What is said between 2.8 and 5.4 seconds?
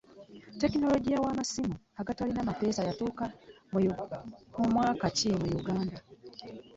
yatuuka mwaka ki